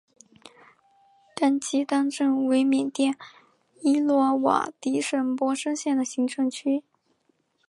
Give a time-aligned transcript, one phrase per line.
[1.35, 3.15] 甘基当镇为缅甸
[3.81, 6.83] 伊洛瓦底省勃生县的行政区。